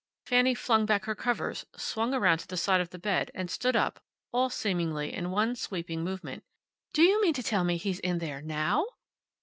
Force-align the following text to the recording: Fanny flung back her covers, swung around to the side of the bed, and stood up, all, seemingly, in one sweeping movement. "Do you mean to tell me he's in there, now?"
Fanny 0.25 0.55
flung 0.55 0.87
back 0.87 1.05
her 1.05 1.13
covers, 1.13 1.67
swung 1.77 2.15
around 2.15 2.39
to 2.39 2.47
the 2.47 2.57
side 2.57 2.81
of 2.81 2.89
the 2.89 2.97
bed, 2.97 3.29
and 3.35 3.51
stood 3.51 3.75
up, 3.75 4.01
all, 4.31 4.49
seemingly, 4.49 5.13
in 5.13 5.29
one 5.29 5.55
sweeping 5.55 6.03
movement. 6.03 6.43
"Do 6.91 7.03
you 7.03 7.21
mean 7.21 7.35
to 7.35 7.43
tell 7.43 7.63
me 7.63 7.77
he's 7.77 7.99
in 7.99 8.17
there, 8.17 8.41
now?" 8.41 8.87